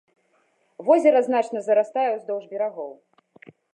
[0.87, 2.89] Возера значна зарастае ўздоўж берагоў.